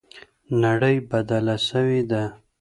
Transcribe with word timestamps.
نړۍ 0.63 0.95
بدله 1.09 1.55
سوې 1.69 2.01
ده. 2.11 2.23